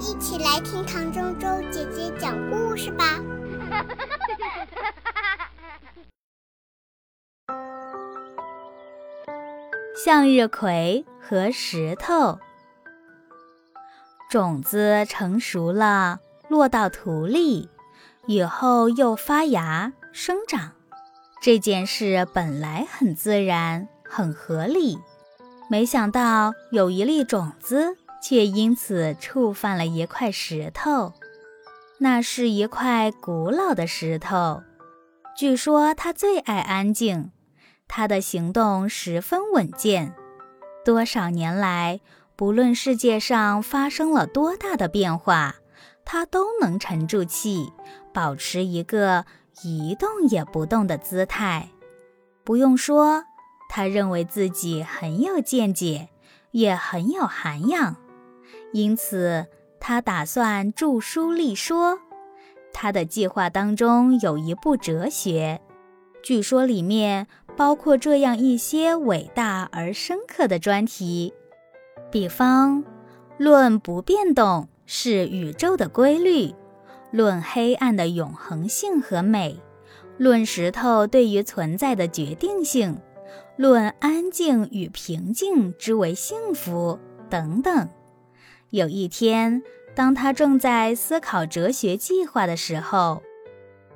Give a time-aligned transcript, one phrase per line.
[0.00, 3.04] 一起来听唐周周姐姐讲故事吧。
[10.04, 12.38] 向日葵和石头，
[14.30, 17.70] 种子成熟了，落到土里，
[18.26, 20.72] 以后又发芽生长。
[21.40, 24.98] 这件事本来很自然，很合理。
[25.70, 31.12] 没想到有一粒种子却因此触犯了一块石头，
[31.98, 34.62] 那是一块古老的石头。
[35.36, 37.32] 据说它最爱安静，
[37.86, 40.14] 它的行动十分稳健。
[40.86, 42.00] 多少年来，
[42.34, 45.56] 不论世界上发生了多大的变化，
[46.02, 47.74] 它都能沉住气，
[48.14, 49.26] 保持一个
[49.62, 51.68] 一动也不动的姿态。
[52.42, 53.24] 不用说。
[53.66, 56.08] 他认为自己很有见解，
[56.52, 57.96] 也很有涵养，
[58.74, 59.46] 因此
[59.78, 62.00] 他打算著书立说。
[62.72, 65.60] 他的计划当中有一部哲学，
[66.24, 71.32] 据说里面包括这样一些伟大而深刻的专题，
[72.10, 72.82] 比方：
[73.38, 76.56] 论不变动是宇宙的规律；
[77.12, 79.60] 论黑暗的永恒性和美；
[80.18, 82.98] 论石头对于存在的决定性。
[83.56, 86.98] 论安静与平静之为幸福
[87.30, 87.88] 等等。
[88.70, 89.62] 有一天，
[89.94, 93.22] 当他正在思考哲学计划的时候，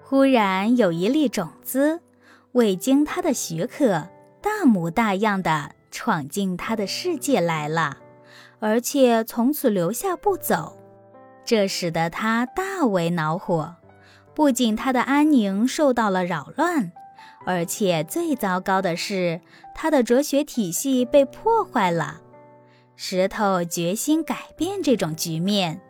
[0.03, 2.01] 忽然有一粒种子，
[2.53, 4.09] 未经他的许可，
[4.41, 7.99] 大模大样的闯进他的世界来了，
[8.61, 10.79] 而且从此留下不走。
[11.45, 13.75] 这使得他大为恼火，
[14.35, 16.93] 不仅他的安宁受到了扰乱。
[17.47, 19.41] 而且最糟糕的是，
[19.75, 22.21] 他的哲学体系被破坏了。
[23.01, 25.81] 石头决心改变这种局面，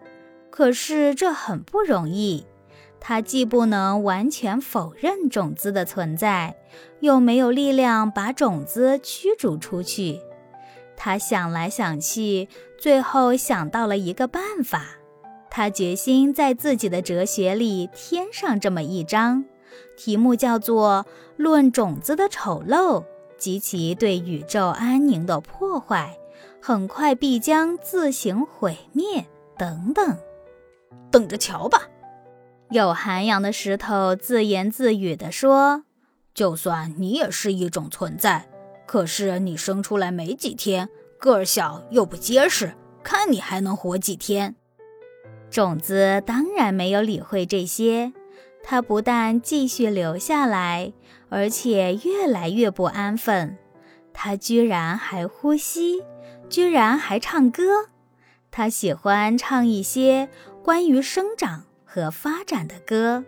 [0.50, 2.46] 可是这很不容易。
[3.00, 6.54] 他既不能完全否认种子的存在，
[7.00, 10.20] 又没有力量把种子驱逐出去。
[10.98, 12.46] 他想来想去，
[12.78, 14.84] 最后想到了一个办法。
[15.48, 19.46] 他决心在自己的哲学里添上这么一章。
[19.96, 21.06] 题目叫做
[21.38, 23.02] 《论种子的丑陋
[23.38, 26.18] 及其对宇宙安宁的破坏，
[26.60, 29.20] 很快必将自行毁灭》
[29.58, 30.18] 等等。
[31.10, 31.88] 等着瞧吧！
[32.70, 35.84] 有涵养的石头自言自语地说
[36.34, 38.48] ：“就算你也是一种存在，
[38.86, 44.54] 可是你生出来没几天，个儿小又不结实，看你还能活几天？”
[45.50, 48.12] 种子当然没有理会这些。
[48.62, 50.92] 它不但继续留下来，
[51.30, 53.56] 而且越来越不安分。
[54.12, 56.02] 它居然还呼吸，
[56.48, 57.86] 居然还唱歌。
[58.50, 60.28] 他喜欢唱一些
[60.64, 63.24] 关于生长和发展的歌，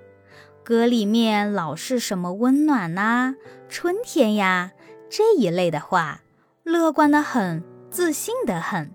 [0.65, 3.35] 歌里面老是什么温暖呐、
[3.69, 4.73] 春天呀
[5.09, 6.23] 这一类的话，
[6.63, 8.93] 乐观的很，自信的很。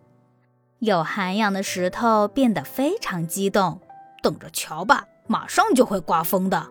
[0.80, 3.80] 有涵养的石头变得非常激动，
[4.22, 5.06] 等着瞧吧。
[5.28, 6.68] 马上就会刮风的。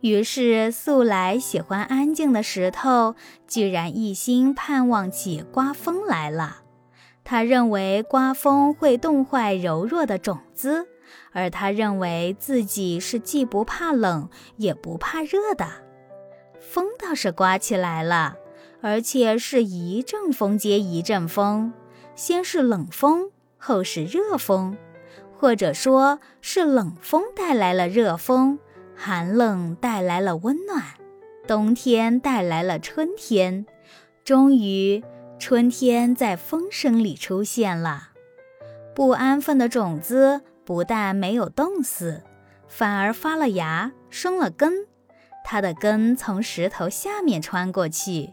[0.00, 3.16] 于是，素来喜欢安静的石头，
[3.48, 6.63] 居然一心盼望起刮风来了。
[7.24, 10.86] 他认为刮风会冻坏柔弱的种子，
[11.32, 15.66] 而他认为自己是既不怕冷也不怕热的。
[16.60, 18.36] 风倒是刮起来了，
[18.80, 21.72] 而且是一阵风接一阵风，
[22.14, 24.76] 先是冷风，后是热风。
[25.36, 28.58] 或者说是冷风带来了热风，
[28.94, 30.82] 寒冷带来了温暖，
[31.46, 33.66] 冬天带来了春天，
[34.24, 35.04] 终于
[35.38, 38.10] 春天在风声里出现了。
[38.94, 42.22] 不安分的种子不但没有冻死，
[42.68, 44.86] 反而发了芽，生了根。
[45.44, 48.32] 它的根从石头下面穿过去，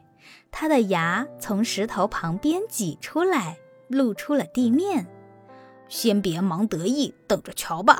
[0.52, 3.58] 它的芽从石头旁边挤出来，
[3.90, 5.08] 露出了地面。
[5.90, 8.00] 先别忙得意，等着瞧吧。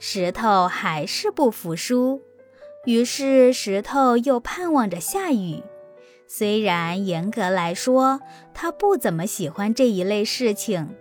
[0.00, 2.22] 石头还是不服输，
[2.86, 5.62] 于是石头又盼望着下雨。
[6.28, 8.20] 虽然严格来说，
[8.54, 10.94] 他不怎么喜欢这一类事情，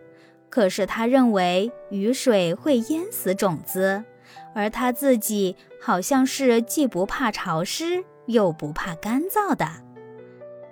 [0.49, 4.03] 可是他认为雨水会淹死种子，
[4.55, 9.67] 而他自己好像是既不怕潮湿又不怕干燥的。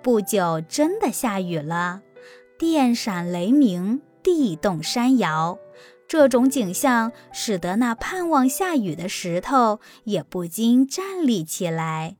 [0.02, 2.00] 不久，真的下雨了，
[2.58, 4.00] 电闪雷鸣。
[4.22, 5.56] 地动山摇，
[6.08, 12.16] 这种景象使得那盼望下雨的石头也不禁站立起来。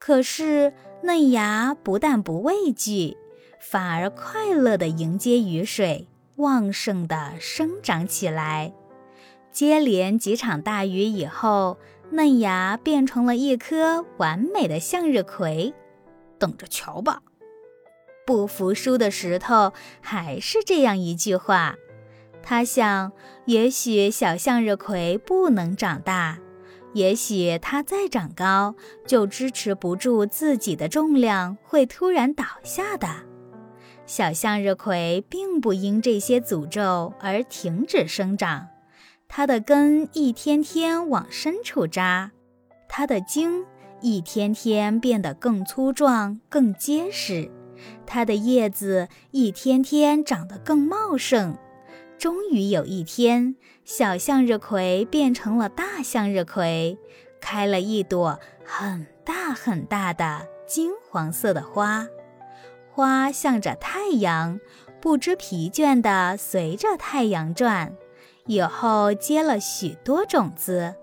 [0.00, 3.16] 可是嫩芽不但不畏惧，
[3.60, 8.72] 反而快乐地迎接雨水，旺盛地生长起来。
[9.52, 11.76] 接连几场大雨以后，
[12.12, 15.74] 嫩芽变成了一颗完美的向日葵。
[16.38, 17.20] 等着瞧吧！
[18.24, 21.76] 不服输的石头还是这样一句话。
[22.42, 23.12] 他想，
[23.44, 26.38] 也许小向日葵不能长大，
[26.92, 28.74] 也许它再长高，
[29.06, 33.08] 就支持不住自己的重量，会突然倒下的。
[34.06, 38.66] 小向日葵并不因这些诅咒而停止生长。
[39.28, 42.32] 它的根一天天往深处扎，
[42.88, 43.64] 它的茎
[44.00, 47.48] 一天天变得更粗壮、更结实，
[48.04, 51.56] 它的叶子一天天长得更茂盛。
[52.20, 56.98] 终于有一天，小向日葵变成了大向日葵，
[57.40, 62.06] 开了一朵很大很大的金黄色的花。
[62.92, 64.60] 花向着太阳，
[65.00, 67.96] 不知疲倦地随着太阳转。
[68.44, 70.96] 以后结了许多种子，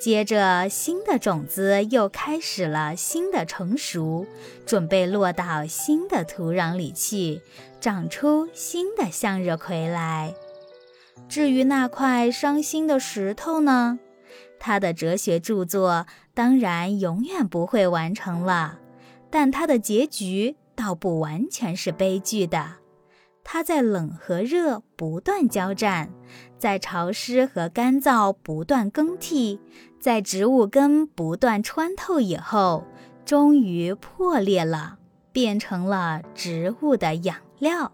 [0.00, 4.26] 接着新的种子又开始了新的成熟，
[4.66, 7.42] 准备落到新的土壤里去，
[7.80, 10.34] 长出新的向日葵来。
[11.28, 13.98] 至于那块伤心的石头呢？
[14.60, 18.78] 他的哲学著作当然永远不会完成了，
[19.30, 22.76] 但他的结局倒不完全是悲剧的。
[23.44, 26.10] 它在冷和热不断交战，
[26.58, 29.58] 在潮湿和干燥不断更替，
[29.98, 32.84] 在植物根不断穿透以后，
[33.24, 34.98] 终于破裂了，
[35.32, 37.90] 变成了植物的养料。